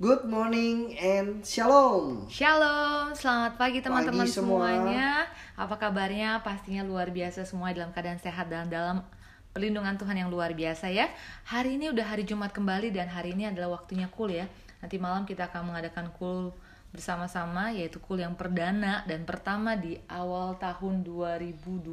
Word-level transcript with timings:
Good 0.00 0.24
morning 0.24 0.96
and 0.96 1.44
shalom. 1.44 2.24
Shalom, 2.32 3.12
selamat 3.12 3.60
pagi 3.60 3.84
teman-teman 3.84 4.24
semua. 4.24 4.72
semuanya. 4.72 5.28
Apa 5.52 5.76
kabarnya? 5.76 6.40
Pastinya 6.40 6.80
luar 6.80 7.12
biasa 7.12 7.44
semua 7.44 7.68
dalam 7.76 7.92
keadaan 7.92 8.16
sehat 8.16 8.48
dan 8.48 8.72
dalam 8.72 9.04
perlindungan 9.52 10.00
Tuhan 10.00 10.16
yang 10.24 10.32
luar 10.32 10.56
biasa 10.56 10.88
ya. 10.88 11.12
Hari 11.44 11.76
ini 11.76 11.92
udah 11.92 12.16
hari 12.16 12.24
Jumat 12.24 12.48
kembali 12.48 12.96
dan 12.96 13.12
hari 13.12 13.36
ini 13.36 13.52
adalah 13.52 13.76
waktunya 13.76 14.08
cool 14.16 14.32
ya. 14.32 14.48
Nanti 14.80 14.96
malam 14.96 15.28
kita 15.28 15.52
akan 15.52 15.68
mengadakan 15.68 16.08
cool 16.16 16.56
bersama-sama 16.96 17.68
yaitu 17.68 18.00
cool 18.00 18.24
yang 18.24 18.32
perdana 18.40 19.04
dan 19.04 19.28
pertama 19.28 19.76
di 19.76 20.00
awal 20.08 20.56
tahun 20.56 21.04
2021. 21.04 21.92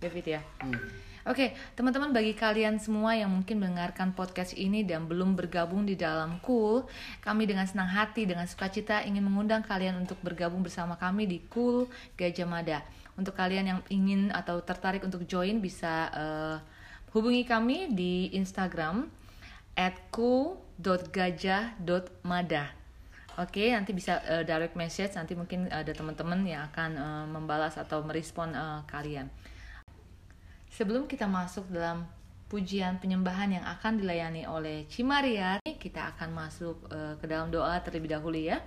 Ya 0.00 0.08
Fit 0.08 0.24
ya. 0.24 0.40
Oke, 1.28 1.52
teman-teman 1.76 2.08
bagi 2.08 2.32
kalian 2.32 2.80
semua 2.80 3.12
yang 3.12 3.28
mungkin 3.28 3.60
mendengarkan 3.60 4.16
podcast 4.16 4.56
ini 4.56 4.80
dan 4.80 5.04
belum 5.04 5.36
bergabung 5.36 5.84
di 5.84 5.92
dalam 5.92 6.40
Cool, 6.40 6.88
kami 7.20 7.44
dengan 7.44 7.68
senang 7.68 7.92
hati, 7.92 8.24
dengan 8.24 8.48
sukacita 8.48 9.04
ingin 9.04 9.20
mengundang 9.20 9.60
kalian 9.60 10.00
untuk 10.00 10.16
bergabung 10.24 10.64
bersama 10.64 10.96
kami 10.96 11.28
di 11.28 11.44
Cool 11.52 11.84
Gajah 12.16 12.48
Mada. 12.48 12.80
Untuk 13.12 13.36
kalian 13.36 13.68
yang 13.68 13.84
ingin 13.92 14.32
atau 14.32 14.64
tertarik 14.64 15.04
untuk 15.04 15.28
join 15.28 15.60
bisa 15.60 16.08
eh, 16.16 16.64
hubungi 17.12 17.44
kami 17.44 17.92
di 17.92 18.32
Instagram 18.32 19.12
@cool.gajah.mada. 20.08 22.64
Oke, 23.36 23.76
nanti 23.76 23.92
bisa 23.92 24.24
eh, 24.24 24.48
direct 24.48 24.80
message, 24.80 25.12
nanti 25.12 25.36
mungkin 25.36 25.68
ada 25.68 25.92
teman-teman 25.92 26.40
yang 26.48 26.72
akan 26.72 26.90
eh, 26.96 27.28
membalas 27.28 27.76
atau 27.76 28.00
merespon 28.00 28.56
eh, 28.56 28.80
kalian. 28.88 29.28
Sebelum 30.72 31.08
kita 31.08 31.24
masuk 31.24 31.68
dalam 31.72 32.04
pujian 32.48 32.96
penyembahan 32.96 33.60
yang 33.60 33.64
akan 33.64 34.00
dilayani 34.00 34.48
oleh 34.48 34.88
Cimaria, 34.88 35.60
kita 35.64 36.16
akan 36.16 36.32
masuk 36.32 36.76
eh, 36.88 37.14
ke 37.20 37.26
dalam 37.28 37.52
doa 37.52 37.76
terlebih 37.84 38.16
dahulu 38.16 38.40
ya. 38.40 38.60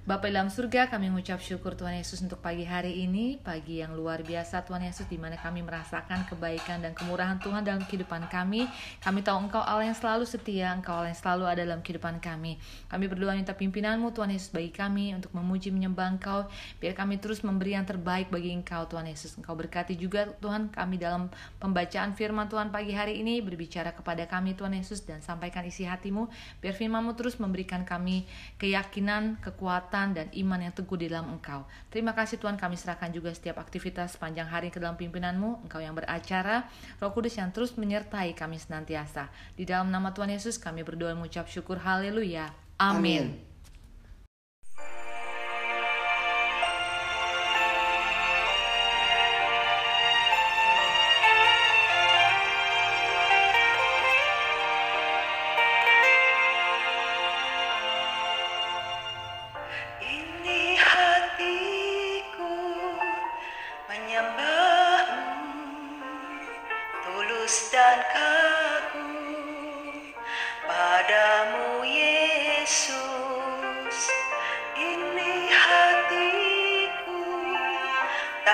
Bapak 0.00 0.32
dalam 0.32 0.48
surga, 0.48 0.88
kami 0.88 1.12
mengucap 1.12 1.44
syukur 1.44 1.76
Tuhan 1.76 2.00
Yesus 2.00 2.24
untuk 2.24 2.40
pagi 2.40 2.64
hari 2.64 3.04
ini, 3.04 3.36
pagi 3.36 3.84
yang 3.84 3.92
luar 3.92 4.24
biasa 4.24 4.64
Tuhan 4.64 4.80
Yesus 4.80 5.04
di 5.12 5.20
mana 5.20 5.36
kami 5.36 5.60
merasakan 5.60 6.24
kebaikan 6.24 6.80
dan 6.80 6.96
kemurahan 6.96 7.36
Tuhan 7.36 7.60
dalam 7.60 7.84
kehidupan 7.84 8.32
kami. 8.32 8.64
Kami 9.04 9.20
tahu 9.20 9.36
Engkau 9.44 9.60
Allah 9.60 9.92
yang 9.92 9.98
selalu 10.00 10.24
setia, 10.24 10.72
Engkau 10.72 10.96
Allah 10.96 11.12
yang 11.12 11.20
selalu 11.20 11.44
ada 11.52 11.68
dalam 11.68 11.84
kehidupan 11.84 12.16
kami. 12.16 12.56
Kami 12.88 13.04
berdoa 13.12 13.36
minta 13.36 13.52
pimpinanmu 13.52 14.08
Tuhan 14.16 14.32
Yesus 14.32 14.48
bagi 14.48 14.72
kami 14.72 15.12
untuk 15.12 15.36
memuji 15.36 15.68
menyembah 15.68 16.16
Engkau, 16.16 16.48
biar 16.80 16.96
kami 16.96 17.20
terus 17.20 17.44
memberi 17.44 17.76
yang 17.76 17.84
terbaik 17.84 18.32
bagi 18.32 18.56
Engkau 18.56 18.88
Tuhan 18.88 19.04
Yesus. 19.04 19.36
Engkau 19.36 19.52
berkati 19.52 20.00
juga 20.00 20.32
Tuhan 20.40 20.72
kami 20.72 20.96
dalam 20.96 21.28
pembacaan 21.60 22.16
firman 22.16 22.48
Tuhan 22.48 22.72
pagi 22.72 22.96
hari 22.96 23.20
ini, 23.20 23.44
berbicara 23.44 23.92
kepada 23.92 24.24
kami 24.24 24.56
Tuhan 24.56 24.72
Yesus 24.80 25.04
dan 25.04 25.20
sampaikan 25.20 25.60
isi 25.68 25.84
hatimu, 25.84 26.32
biar 26.64 26.72
firmanmu 26.72 27.12
terus 27.20 27.36
memberikan 27.36 27.84
kami 27.84 28.24
keyakinan, 28.56 29.36
kekuatan, 29.44 29.89
dan 29.90 30.30
iman 30.30 30.62
yang 30.62 30.70
teguh 30.70 30.94
di 30.94 31.10
dalam 31.10 31.28
Engkau. 31.34 31.66
Terima 31.90 32.14
kasih 32.14 32.38
Tuhan 32.38 32.54
kami 32.54 32.78
serahkan 32.78 33.10
juga 33.10 33.34
setiap 33.34 33.58
aktivitas 33.58 34.14
sepanjang 34.14 34.46
hari 34.46 34.70
ke 34.70 34.78
dalam 34.78 34.94
pimpinanmu, 34.94 35.66
Engkau 35.66 35.82
yang 35.82 35.98
beracara, 35.98 36.70
Roh 37.02 37.10
Kudus 37.10 37.34
yang 37.36 37.50
terus 37.50 37.74
menyertai 37.74 38.32
kami 38.38 38.56
senantiasa. 38.56 39.28
Di 39.58 39.66
dalam 39.66 39.90
nama 39.90 40.14
Tuhan 40.14 40.30
Yesus 40.30 40.62
kami 40.62 40.86
berdoa 40.86 41.12
mengucap 41.18 41.50
syukur, 41.50 41.82
haleluya. 41.82 42.54
Amin. 42.78 43.34
Ini 43.36 43.49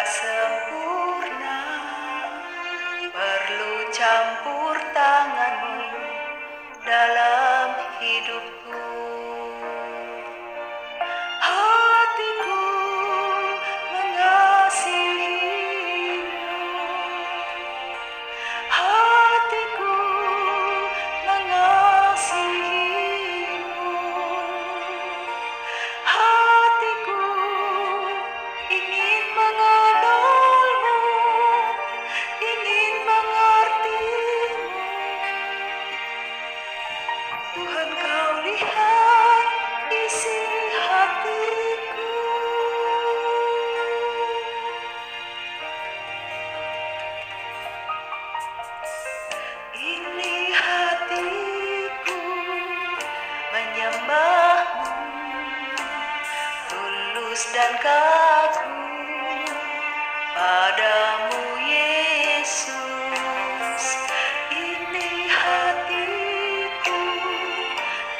sempurna 0.06 1.62
perlu 3.10 3.74
campur 3.90 4.78
tanganmu 4.94 5.82
dalam 6.86 7.68
hidupku. 7.98 8.55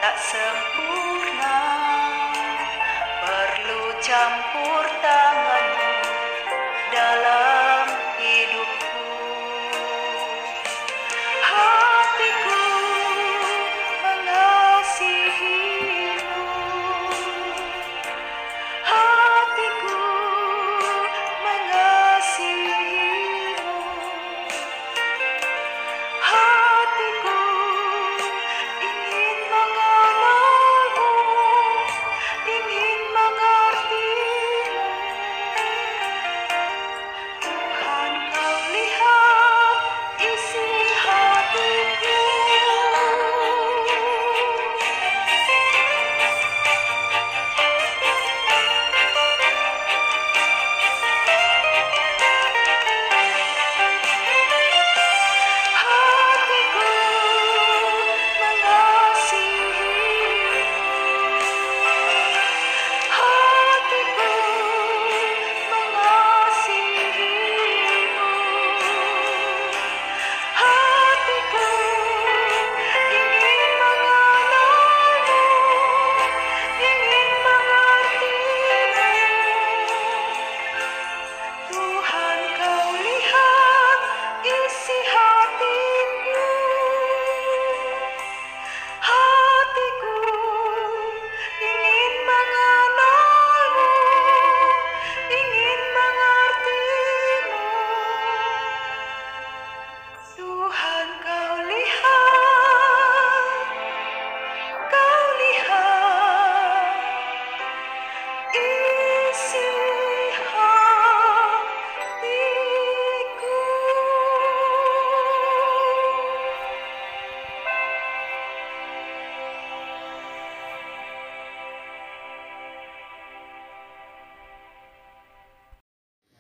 Tak 0.07 0.23
sempurna. 0.23 1.59
Perlu 3.27 3.83
campur 3.99 4.87
tanganmu 5.03 5.76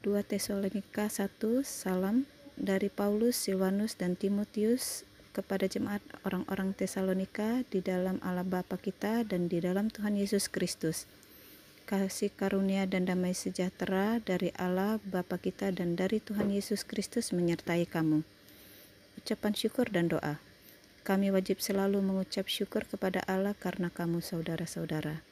2 0.06 0.22
Tesalonika 0.22 1.10
1 1.10 1.66
Salam 1.66 2.30
dari 2.54 2.86
Paulus, 2.86 3.34
Silvanus 3.34 3.98
dan 3.98 4.14
Timotius 4.14 5.02
kepada 5.34 5.66
jemaat 5.66 5.98
orang-orang 6.22 6.78
Tesalonika 6.78 7.66
di 7.74 7.82
dalam 7.82 8.22
Allah 8.22 8.46
Bapa 8.46 8.78
kita 8.78 9.26
dan 9.26 9.50
di 9.50 9.58
dalam 9.58 9.90
Tuhan 9.90 10.14
Yesus 10.14 10.46
Kristus. 10.46 11.10
Kasih 11.90 12.30
karunia 12.30 12.86
dan 12.86 13.10
damai 13.10 13.34
sejahtera 13.34 14.22
dari 14.22 14.54
Allah 14.54 15.02
Bapa 15.02 15.42
kita 15.42 15.74
dan 15.74 15.98
dari 15.98 16.22
Tuhan 16.22 16.54
Yesus 16.54 16.86
Kristus 16.86 17.34
menyertai 17.34 17.82
kamu. 17.90 18.22
Ucapan 19.18 19.58
syukur 19.58 19.90
dan 19.90 20.06
doa. 20.06 20.38
Kami 21.02 21.34
wajib 21.34 21.58
selalu 21.58 21.98
mengucap 21.98 22.46
syukur 22.46 22.86
kepada 22.86 23.26
Allah 23.26 23.58
karena 23.58 23.90
kamu 23.90 24.22
saudara-saudara. 24.22 25.26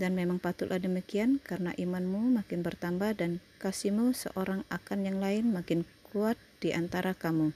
Dan 0.00 0.16
memang 0.16 0.40
patutlah 0.40 0.80
demikian 0.80 1.44
karena 1.44 1.76
imanmu 1.76 2.32
makin 2.40 2.64
bertambah 2.64 3.20
dan 3.20 3.44
kasihmu 3.60 4.16
seorang 4.16 4.64
akan 4.72 5.04
yang 5.04 5.20
lain 5.20 5.52
makin 5.52 5.84
kuat 6.08 6.40
di 6.64 6.72
antara 6.72 7.12
kamu. 7.12 7.52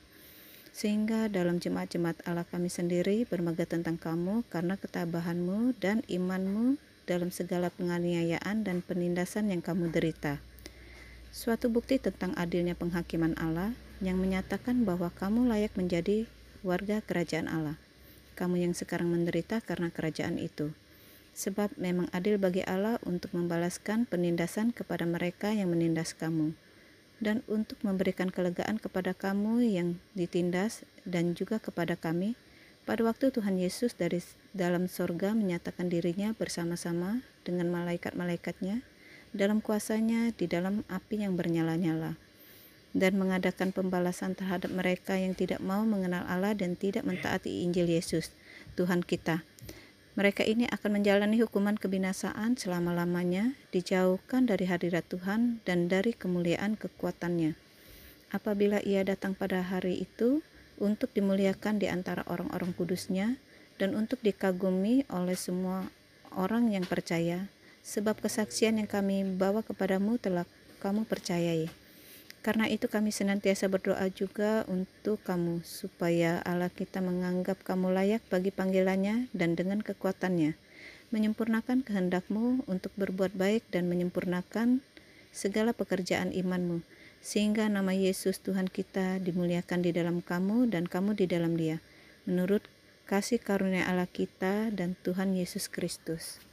Sehingga 0.77 1.33
dalam 1.33 1.57
jemaat-jemaat 1.57 2.21
Allah 2.29 2.45
kami 2.45 2.69
sendiri 2.69 3.25
bermegah 3.25 3.65
tentang 3.65 3.97
kamu 3.97 4.45
karena 4.53 4.77
ketabahanmu 4.77 5.73
dan 5.81 6.05
imanmu 6.05 6.77
dalam 7.09 7.33
segala 7.33 7.73
penganiayaan 7.73 8.61
dan 8.61 8.85
penindasan 8.85 9.49
yang 9.49 9.65
kamu 9.65 9.89
derita. 9.89 10.45
Suatu 11.33 11.73
bukti 11.73 11.97
tentang 11.97 12.37
adilnya 12.37 12.77
penghakiman 12.77 13.33
Allah 13.41 13.73
yang 14.05 14.21
menyatakan 14.21 14.85
bahwa 14.85 15.09
kamu 15.17 15.49
layak 15.49 15.73
menjadi 15.81 16.29
warga 16.61 17.01
kerajaan 17.01 17.49
Allah. 17.49 17.81
Kamu 18.37 18.61
yang 18.61 18.77
sekarang 18.77 19.09
menderita 19.09 19.65
karena 19.65 19.89
kerajaan 19.89 20.37
itu. 20.37 20.77
Sebab 21.35 21.75
memang 21.75 22.07
adil 22.15 22.39
bagi 22.39 22.63
Allah 22.63 23.03
untuk 23.03 23.35
membalaskan 23.35 24.07
penindasan 24.07 24.71
kepada 24.71 25.03
mereka 25.03 25.51
yang 25.51 25.75
menindas 25.75 26.15
kamu 26.15 26.55
dan 27.23 27.47
untuk 27.47 27.79
memberikan 27.83 28.31
kelegaan 28.31 28.79
kepada 28.79 29.15
kamu 29.15 29.63
yang 29.67 29.89
ditindas 30.19 30.83
dan 31.07 31.35
juga 31.39 31.63
kepada 31.63 31.95
kami 31.95 32.35
pada 32.85 33.01
waktu 33.01 33.33
Tuhan 33.33 33.57
Yesus 33.57 33.97
dari 33.97 34.21
dalam 34.53 34.91
sorga 34.93 35.33
menyatakan 35.33 35.89
dirinya 35.89 36.37
bersama-sama 36.37 37.25
dengan 37.47 37.73
malaikat-malaikatnya 37.73 38.85
dalam 39.33 39.65
kuasanya 39.65 40.37
di 40.37 40.45
dalam 40.45 40.85
api 40.93 41.25
yang 41.25 41.35
bernyala-nyala 41.35 42.21
dan 42.95 43.19
mengadakan 43.19 43.75
pembalasan 43.75 44.39
terhadap 44.39 44.71
mereka 44.71 45.19
yang 45.19 45.35
tidak 45.35 45.59
mau 45.59 45.83
mengenal 45.83 46.23
Allah 46.31 46.55
dan 46.55 46.79
tidak 46.79 47.03
mentaati 47.03 47.67
Injil 47.67 47.91
Yesus, 47.91 48.31
Tuhan 48.79 49.03
kita. 49.03 49.43
Mereka 50.15 50.47
ini 50.47 50.71
akan 50.71 51.03
menjalani 51.03 51.43
hukuman 51.43 51.75
kebinasaan 51.75 52.55
selama-lamanya, 52.55 53.59
dijauhkan 53.75 54.47
dari 54.47 54.71
hadirat 54.71 55.03
Tuhan 55.11 55.59
dan 55.67 55.91
dari 55.91 56.15
kemuliaan 56.15 56.79
kekuatannya. 56.79 57.59
Apabila 58.31 58.79
ia 58.87 59.03
datang 59.03 59.35
pada 59.35 59.59
hari 59.67 60.07
itu, 60.07 60.47
untuk 60.79 61.11
dimuliakan 61.11 61.83
di 61.83 61.91
antara 61.91 62.23
orang-orang 62.31 62.71
kudusnya, 62.79 63.43
dan 63.75 63.99
untuk 63.99 64.23
dikagumi 64.23 65.03
oleh 65.11 65.35
semua 65.35 65.91
orang 66.31 66.71
yang 66.71 66.87
percaya, 66.87 67.51
sebab 67.83 68.15
kesaksian 68.23 68.79
yang 68.79 68.87
kami 68.87 69.27
bawa 69.27 69.67
kepadamu 69.67 70.23
telah 70.23 70.47
kamu 70.79 71.11
percayai. 71.11 71.67
Karena 72.45 72.69
itu 72.69 72.93
kami 72.93 73.09
senantiasa 73.09 73.73
berdoa 73.73 74.05
juga 74.13 74.69
untuk 74.69 75.17
kamu, 75.25 75.65
supaya 75.65 76.45
Allah 76.45 76.69
kita 76.69 77.01
menganggap 77.01 77.65
kamu 77.65 77.89
layak 77.97 78.21
bagi 78.29 78.53
panggilannya 78.53 79.33
dan 79.33 79.57
dengan 79.57 79.81
kekuatannya, 79.81 80.53
menyempurnakan 81.09 81.81
kehendakmu 81.81 82.69
untuk 82.69 82.93
berbuat 83.01 83.33
baik 83.33 83.65
dan 83.73 83.89
menyempurnakan 83.89 84.85
segala 85.33 85.73
pekerjaan 85.73 86.37
imanmu, 86.37 86.85
sehingga 87.25 87.65
nama 87.73 87.97
Yesus 87.97 88.37
Tuhan 88.45 88.69
kita 88.69 89.25
dimuliakan 89.25 89.81
di 89.81 89.97
dalam 89.97 90.21
kamu 90.21 90.69
dan 90.69 90.85
kamu 90.85 91.17
di 91.17 91.25
dalam 91.25 91.57
dia, 91.57 91.81
menurut 92.29 92.61
kasih 93.09 93.41
karunia 93.41 93.89
Allah 93.89 94.05
kita 94.05 94.69
dan 94.69 95.01
Tuhan 95.01 95.33
Yesus 95.33 95.73
Kristus. 95.73 96.45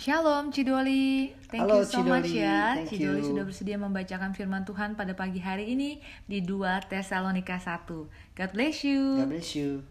Shalom 0.00 0.48
Cidoli, 0.48 1.28
thank 1.52 1.68
Halo, 1.68 1.84
you 1.84 1.84
so 1.84 2.00
much 2.00 2.32
Cidoli. 2.32 2.40
ya. 2.40 2.72
Thank 2.72 2.96
Cidoli 2.96 3.20
you. 3.20 3.36
sudah 3.36 3.44
bersedia 3.44 3.76
membacakan 3.76 4.32
firman 4.32 4.64
Tuhan 4.64 4.96
pada 4.96 5.12
pagi 5.12 5.44
hari 5.44 5.76
ini 5.76 6.00
di 6.24 6.40
2 6.40 6.88
Tesalonika 6.88 7.60
1. 7.60 8.08
God 8.08 8.50
bless 8.56 8.80
you. 8.80 9.20
God 9.20 9.28
bless 9.28 9.52
you. 9.52 9.84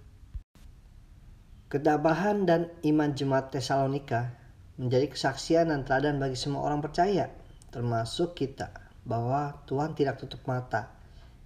Ketabahan 1.69 2.49
dan 2.49 2.73
iman 2.89 3.13
jemaat 3.13 3.53
Tesalonika 3.53 4.33
menjadi 4.81 5.13
kesaksian 5.13 5.69
dan 5.69 5.85
teladan 5.85 6.17
bagi 6.17 6.33
semua 6.33 6.65
orang 6.65 6.81
percaya, 6.81 7.29
termasuk 7.69 8.33
kita, 8.33 8.73
bahwa 9.05 9.61
Tuhan 9.69 9.93
tidak 9.93 10.25
tutup 10.25 10.41
mata. 10.49 10.89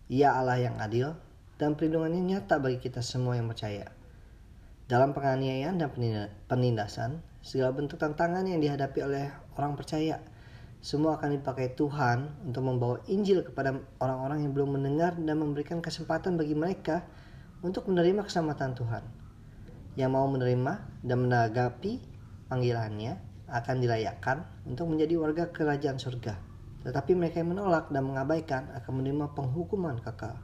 Ia 0.07 0.39
Allah 0.39 0.63
yang 0.63 0.79
adil 0.79 1.11
dan 1.59 1.75
perlindungannya 1.75 2.39
nyata 2.39 2.63
bagi 2.63 2.79
kita 2.79 3.03
semua 3.03 3.35
yang 3.35 3.51
percaya. 3.51 3.91
Dalam 4.87 5.11
penganiayaan 5.11 5.75
dan 5.75 5.91
peninda- 5.91 6.31
penindasan, 6.47 7.32
segala 7.43 7.75
bentuk 7.75 7.99
tantangan 7.99 8.47
yang 8.47 8.63
dihadapi 8.63 9.03
oleh 9.03 9.27
orang 9.59 9.75
percaya, 9.75 10.23
semua 10.79 11.19
akan 11.19 11.39
dipakai 11.39 11.75
Tuhan 11.75 12.47
untuk 12.47 12.63
membawa 12.63 13.03
Injil 13.11 13.43
kepada 13.43 13.75
orang-orang 13.99 14.47
yang 14.47 14.51
belum 14.55 14.79
mendengar 14.79 15.15
dan 15.19 15.35
memberikan 15.35 15.83
kesempatan 15.83 16.39
bagi 16.39 16.55
mereka 16.55 17.03
untuk 17.63 17.87
menerima 17.91 18.23
keselamatan 18.23 18.71
Tuhan. 18.75 19.03
Yang 19.99 20.11
mau 20.11 20.27
menerima 20.27 20.73
dan 21.03 21.17
menanggapi 21.23 21.91
panggilannya 22.51 23.15
akan 23.47 23.75
dilayakkan 23.79 24.43
untuk 24.67 24.91
menjadi 24.91 25.15
warga 25.19 25.43
kerajaan 25.51 25.99
surga. 25.99 26.35
Tetapi 26.83 27.11
mereka 27.15 27.39
yang 27.39 27.55
menolak 27.55 27.87
dan 27.87 28.03
mengabaikan 28.03 28.67
akan 28.75 28.91
menerima 28.99 29.31
penghukuman 29.35 30.03
kekal. 30.03 30.35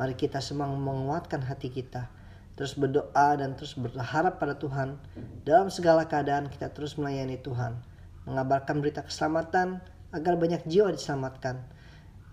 Mari 0.00 0.16
kita 0.16 0.40
semua 0.40 0.68
menguatkan 0.72 1.44
hati 1.44 1.68
kita, 1.68 2.08
terus 2.56 2.72
berdoa 2.74 3.36
dan 3.36 3.52
terus 3.54 3.76
berharap 3.76 4.40
pada 4.40 4.56
Tuhan. 4.56 4.96
Dalam 5.44 5.68
segala 5.68 6.08
keadaan 6.08 6.48
kita 6.48 6.72
terus 6.72 6.96
melayani 6.96 7.36
Tuhan, 7.38 7.76
mengabarkan 8.24 8.80
berita 8.80 9.04
keselamatan 9.04 9.84
agar 10.10 10.34
banyak 10.40 10.64
jiwa 10.64 10.90
diselamatkan 10.90 11.60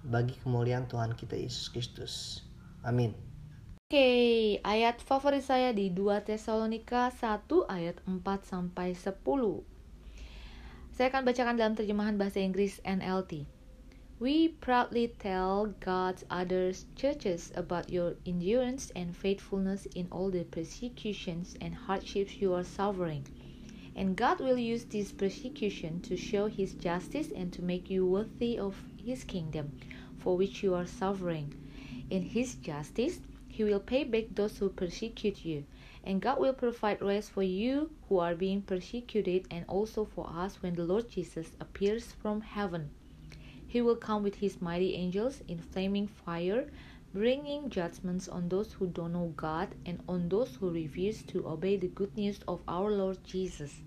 bagi 0.07 0.35
kemuliaan 0.39 0.87
Tuhan 0.87 1.13
kita 1.19 1.35
Yesus 1.35 1.67
Kristus. 1.69 2.13
Amin. 2.81 3.15
Oke, 3.93 4.57
ayat 4.65 4.97
favorit 5.03 5.45
saya 5.45 5.69
di 5.69 5.93
2 5.93 6.25
Tesalonika 6.25 7.13
1 7.13 7.45
ayat 7.69 8.01
4 8.09 8.25
sampai 8.41 8.97
10. 8.97 9.21
Saya 10.93 11.07
akan 11.13 11.23
bacakan 11.25 11.55
dalam 11.61 11.77
terjemahan 11.77 12.17
bahasa 12.17 12.41
Inggris 12.41 12.81
NLT. 12.81 13.45
We 14.23 14.47
proudly 14.47 15.09
tell 15.19 15.75
God's 15.81 16.23
other 16.29 16.71
churches 16.95 17.51
about 17.57 17.89
your 17.89 18.15
endurance 18.25 18.89
and 18.95 19.13
faithfulness 19.13 19.85
in 19.87 20.07
all 20.13 20.31
the 20.31 20.45
persecutions 20.45 21.57
and 21.59 21.75
hardships 21.75 22.37
you 22.37 22.53
are 22.53 22.63
suffering. 22.63 23.25
And 23.97 24.15
God 24.15 24.39
will 24.39 24.57
use 24.57 24.85
this 24.85 25.11
persecution 25.11 25.99
to 26.03 26.15
show 26.15 26.47
His 26.47 26.73
justice 26.73 27.33
and 27.35 27.51
to 27.51 27.61
make 27.61 27.89
you 27.89 28.05
worthy 28.05 28.57
of 28.57 28.81
His 28.95 29.25
kingdom, 29.25 29.73
for 30.19 30.37
which 30.37 30.63
you 30.63 30.73
are 30.73 30.87
suffering. 30.87 31.53
In 32.09 32.21
His 32.21 32.55
justice, 32.55 33.19
He 33.49 33.65
will 33.65 33.81
pay 33.81 34.05
back 34.05 34.27
those 34.31 34.57
who 34.57 34.69
persecute 34.69 35.43
you, 35.43 35.65
and 36.01 36.21
God 36.21 36.39
will 36.39 36.53
provide 36.53 37.01
rest 37.01 37.31
for 37.31 37.43
you 37.43 37.91
who 38.07 38.19
are 38.19 38.35
being 38.35 38.61
persecuted, 38.61 39.47
and 39.51 39.65
also 39.67 40.05
for 40.05 40.29
us 40.29 40.61
when 40.61 40.75
the 40.75 40.85
Lord 40.85 41.09
Jesus 41.09 41.51
appears 41.59 42.13
from 42.13 42.39
heaven. 42.39 42.89
He 43.73 43.81
will 43.81 43.95
come 43.95 44.21
with 44.21 44.35
his 44.35 44.61
mighty 44.61 44.93
angels 44.93 45.41
in 45.47 45.57
flaming 45.57 46.05
fire, 46.05 46.69
bringing 47.11 47.71
judgments 47.71 48.27
on 48.27 48.49
those 48.49 48.73
who 48.73 48.85
don't 48.85 49.13
know 49.13 49.33
God 49.35 49.69
and 49.83 49.99
on 50.07 50.29
those 50.29 50.57
who 50.57 50.69
refuse 50.69 51.23
to 51.23 51.47
obey 51.47 51.77
the 51.77 51.87
good 51.87 52.15
news 52.15 52.39
of 52.47 52.61
our 52.67 52.91
Lord 52.91 53.17
Jesus. 53.23 53.79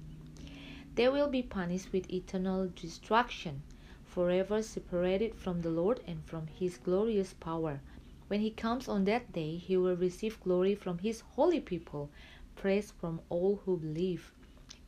They 0.96 1.08
will 1.08 1.28
be 1.28 1.44
punished 1.44 1.92
with 1.92 2.12
eternal 2.12 2.68
destruction, 2.74 3.62
forever 4.04 4.60
separated 4.60 5.36
from 5.36 5.62
the 5.62 5.70
Lord 5.70 6.00
and 6.04 6.24
from 6.24 6.48
his 6.48 6.78
glorious 6.78 7.34
power. 7.34 7.80
When 8.26 8.40
he 8.40 8.50
comes 8.50 8.88
on 8.88 9.04
that 9.04 9.32
day, 9.32 9.54
he 9.54 9.76
will 9.76 9.94
receive 9.94 10.42
glory 10.42 10.74
from 10.74 10.98
his 10.98 11.20
holy 11.20 11.60
people, 11.60 12.10
praise 12.56 12.90
from 12.90 13.20
all 13.28 13.60
who 13.64 13.76
believe. 13.76 14.32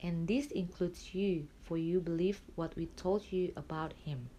And 0.03 0.27
this 0.27 0.49
includes 0.51 1.15
you, 1.15 1.47
for 1.63 1.79
you 1.79 2.01
believe 2.01 2.41
what 2.57 2.75
we 2.75 2.87
told 2.97 3.31
you 3.31 3.53
about 3.55 3.93
him. 4.05 4.31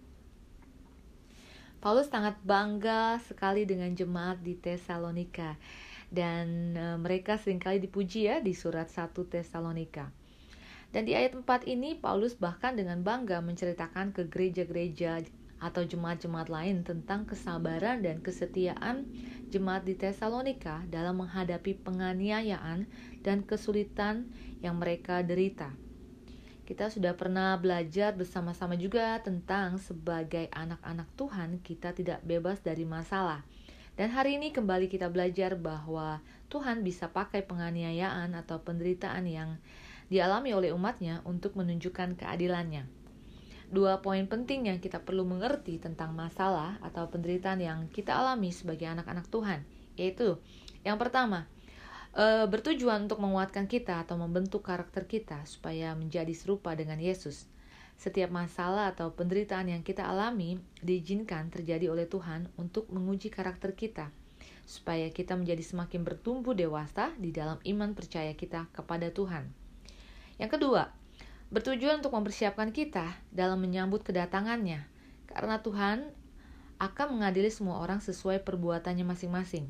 Paulus 1.80 2.12
sangat 2.12 2.36
bangga 2.44 3.24
sekali 3.24 3.64
dengan 3.64 3.96
jemaat 3.96 4.44
di 4.44 4.60
Tesalonika 4.60 5.56
dan 6.12 6.76
e, 6.76 6.86
mereka 7.00 7.40
sering 7.40 7.56
kali 7.56 7.80
dipuji 7.80 8.28
ya 8.28 8.44
di 8.44 8.52
surat 8.52 8.92
1 8.92 9.16
Tesalonika. 9.16 10.12
Dan 10.92 11.08
di 11.08 11.16
ayat 11.16 11.40
4 11.40 11.48
ini 11.72 11.96
Paulus 11.96 12.36
bahkan 12.36 12.76
dengan 12.76 13.00
bangga 13.00 13.40
menceritakan 13.40 14.12
ke 14.12 14.28
gereja-gereja 14.28 15.24
atau 15.64 15.88
jemaat-jemaat 15.88 16.52
lain 16.52 16.84
tentang 16.84 17.24
kesabaran 17.24 18.04
dan 18.04 18.20
kesetiaan 18.20 19.08
jemaat 19.48 19.88
di 19.88 19.96
Tesalonika 19.96 20.84
dalam 20.92 21.24
menghadapi 21.24 21.80
penganiayaan 21.80 22.92
dan 23.24 23.48
kesulitan 23.48 24.28
yang 24.60 24.76
mereka 24.76 25.24
derita. 25.24 25.72
Kita 26.70 26.94
sudah 26.94 27.18
pernah 27.18 27.58
belajar 27.58 28.14
bersama-sama 28.14 28.78
juga 28.78 29.18
tentang 29.26 29.82
sebagai 29.82 30.54
anak-anak 30.54 31.10
Tuhan 31.18 31.58
kita 31.66 31.98
tidak 31.98 32.22
bebas 32.22 32.62
dari 32.62 32.86
masalah. 32.86 33.42
Dan 33.98 34.14
hari 34.14 34.38
ini 34.38 34.54
kembali 34.54 34.86
kita 34.86 35.10
belajar 35.10 35.58
bahwa 35.58 36.22
Tuhan 36.54 36.86
bisa 36.86 37.10
pakai 37.10 37.42
penganiayaan 37.42 38.38
atau 38.38 38.62
penderitaan 38.62 39.26
yang 39.26 39.58
dialami 40.14 40.54
oleh 40.54 40.70
umatnya 40.70 41.26
untuk 41.26 41.58
menunjukkan 41.58 42.22
keadilannya. 42.22 42.86
Dua 43.74 44.06
poin 44.06 44.30
penting 44.30 44.70
yang 44.70 44.78
kita 44.78 45.02
perlu 45.02 45.26
mengerti 45.26 45.82
tentang 45.82 46.14
masalah 46.14 46.78
atau 46.86 47.10
penderitaan 47.10 47.66
yang 47.66 47.80
kita 47.90 48.14
alami 48.14 48.54
sebagai 48.54 48.86
anak-anak 48.86 49.26
Tuhan, 49.34 49.66
yaitu 49.98 50.38
yang 50.86 51.02
pertama, 51.02 51.50
e, 52.14 52.46
bertujuan 52.50 53.06
untuk 53.10 53.22
menguatkan 53.22 53.66
kita 53.70 54.06
atau 54.06 54.18
membentuk 54.18 54.66
karakter 54.66 55.06
kita 55.06 55.46
supaya 55.46 55.94
menjadi 55.94 56.32
serupa 56.34 56.74
dengan 56.74 56.98
Yesus. 56.98 57.46
Setiap 58.00 58.32
masalah 58.32 58.96
atau 58.96 59.12
penderitaan 59.12 59.68
yang 59.68 59.84
kita 59.84 60.08
alami 60.08 60.56
diizinkan 60.80 61.52
terjadi 61.52 61.92
oleh 61.92 62.08
Tuhan 62.08 62.48
untuk 62.56 62.88
menguji 62.88 63.28
karakter 63.28 63.76
kita, 63.76 64.08
supaya 64.64 65.12
kita 65.12 65.36
menjadi 65.36 65.60
semakin 65.60 66.08
bertumbuh 66.08 66.56
dewasa 66.56 67.12
di 67.20 67.36
dalam 67.36 67.60
iman 67.60 67.92
percaya 67.92 68.32
kita 68.40 68.72
kepada 68.72 69.12
Tuhan. 69.12 69.52
Yang 70.40 70.56
kedua, 70.56 70.96
bertujuan 71.52 72.00
untuk 72.00 72.16
mempersiapkan 72.16 72.72
kita 72.72 73.20
dalam 73.36 73.60
menyambut 73.60 74.00
kedatangannya, 74.08 74.88
karena 75.28 75.60
Tuhan 75.60 76.16
akan 76.80 77.08
mengadili 77.20 77.52
semua 77.52 77.84
orang 77.84 78.00
sesuai 78.00 78.48
perbuatannya 78.48 79.04
masing-masing. 79.04 79.68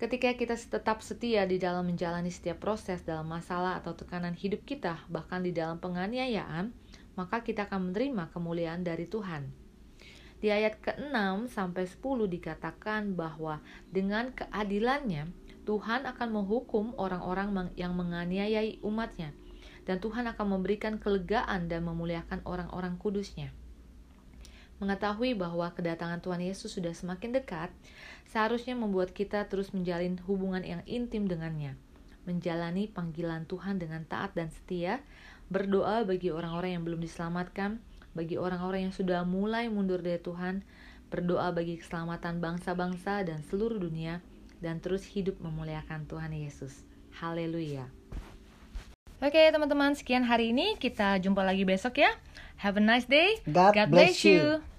Ketika 0.00 0.32
kita 0.32 0.56
tetap 0.56 1.04
setia 1.04 1.44
di 1.44 1.60
dalam 1.60 1.84
menjalani 1.84 2.32
setiap 2.32 2.56
proses 2.64 3.04
dalam 3.04 3.28
masalah 3.28 3.84
atau 3.84 3.92
tekanan 3.92 4.32
hidup 4.32 4.64
kita, 4.64 4.96
bahkan 5.12 5.44
di 5.44 5.52
dalam 5.52 5.76
penganiayaan, 5.76 6.72
maka 7.20 7.44
kita 7.44 7.68
akan 7.68 7.92
menerima 7.92 8.32
kemuliaan 8.32 8.80
dari 8.80 9.04
Tuhan. 9.04 9.52
Di 10.40 10.48
ayat 10.48 10.80
ke-6 10.80 11.52
sampai 11.52 11.84
10 11.84 12.00
dikatakan 12.32 13.12
bahwa 13.12 13.60
dengan 13.92 14.32
keadilannya 14.32 15.28
Tuhan 15.68 16.08
akan 16.08 16.28
menghukum 16.32 16.96
orang-orang 16.96 17.68
yang 17.76 17.92
menganiayai 17.92 18.80
umatnya 18.80 19.36
dan 19.84 20.00
Tuhan 20.00 20.24
akan 20.32 20.46
memberikan 20.56 20.96
kelegaan 20.96 21.68
dan 21.68 21.84
memuliakan 21.84 22.40
orang-orang 22.48 22.96
kudusnya. 22.96 23.52
Mengetahui 24.80 25.36
bahwa 25.36 25.68
kedatangan 25.76 26.24
Tuhan 26.24 26.40
Yesus 26.40 26.72
sudah 26.72 26.96
semakin 26.96 27.36
dekat, 27.36 27.68
seharusnya 28.32 28.72
membuat 28.72 29.12
kita 29.12 29.44
terus 29.44 29.76
menjalin 29.76 30.16
hubungan 30.24 30.64
yang 30.64 30.80
intim 30.88 31.28
dengannya, 31.28 31.76
menjalani 32.24 32.88
panggilan 32.88 33.44
Tuhan 33.44 33.76
dengan 33.76 34.08
taat 34.08 34.32
dan 34.32 34.48
setia, 34.48 35.04
berdoa 35.52 36.08
bagi 36.08 36.32
orang-orang 36.32 36.80
yang 36.80 36.84
belum 36.88 37.04
diselamatkan, 37.04 37.76
bagi 38.16 38.40
orang-orang 38.40 38.88
yang 38.88 38.94
sudah 38.96 39.20
mulai 39.28 39.68
mundur 39.68 40.00
dari 40.00 40.16
Tuhan, 40.16 40.64
berdoa 41.12 41.52
bagi 41.52 41.76
keselamatan 41.76 42.40
bangsa-bangsa 42.40 43.20
dan 43.28 43.44
seluruh 43.52 43.76
dunia, 43.76 44.24
dan 44.64 44.80
terus 44.80 45.04
hidup 45.04 45.36
memuliakan 45.44 46.08
Tuhan 46.08 46.32
Yesus. 46.32 46.88
Haleluya! 47.20 47.84
Oke 49.20 49.52
teman-teman, 49.52 49.92
sekian 49.92 50.24
hari 50.24 50.56
ini. 50.56 50.80
Kita 50.80 51.20
jumpa 51.20 51.44
lagi 51.44 51.68
besok 51.68 52.00
ya. 52.00 52.16
Have 52.64 52.80
a 52.80 52.84
nice 52.84 53.04
day. 53.04 53.36
God 53.44 53.76
bless 53.92 54.24
you. 54.24 54.40
you. 54.40 54.69